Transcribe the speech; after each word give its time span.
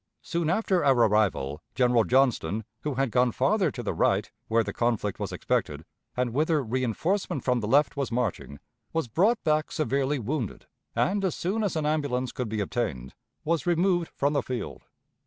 Soon 0.23 0.49
after 0.49 0.83
our 0.83 0.95
arrival, 0.95 1.61
General 1.75 2.05
Johnston, 2.05 2.63
who 2.79 2.95
had 2.95 3.11
gone 3.11 3.31
farther 3.31 3.69
to 3.69 3.83
the 3.83 3.93
right, 3.93 4.31
where 4.47 4.63
the 4.63 4.73
conflict 4.73 5.19
was 5.19 5.31
expected, 5.31 5.85
and 6.17 6.33
whither 6.33 6.63
reënforcement 6.63 7.43
from 7.43 7.59
the 7.59 7.67
left 7.67 7.95
was 7.95 8.11
marching, 8.11 8.59
was 8.93 9.07
brought 9.07 9.43
back 9.43 9.71
severely 9.71 10.17
wounded, 10.17 10.65
and, 10.95 11.23
as 11.23 11.35
soon 11.35 11.63
as 11.63 11.75
an 11.75 11.85
ambulance 11.85 12.31
could 12.31 12.49
be 12.49 12.61
obtained, 12.61 13.13
was 13.43 13.67
removed 13.67 14.09
from 14.15 14.33
the 14.33 14.41
field. 14.41 14.87